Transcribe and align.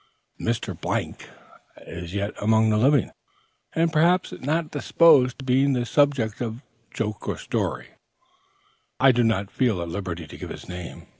As 0.43 0.59
Mr. 0.59 1.15
is 1.85 2.15
yet 2.15 2.33
among 2.41 2.71
the 2.71 2.77
living, 2.79 3.11
and 3.73 3.93
perhaps 3.93 4.31
not 4.31 4.71
disposed 4.71 5.37
to 5.37 5.45
be 5.45 5.71
the 5.71 5.85
subject 5.85 6.41
of 6.41 6.63
joke 6.89 7.27
or 7.27 7.37
story, 7.37 7.89
I 8.99 9.11
do 9.11 9.23
not 9.23 9.51
feel 9.51 9.79
at 9.79 9.89
liberty 9.89 10.25
to 10.25 10.37
give 10.39 10.49
his 10.49 10.67
name. 10.67 11.05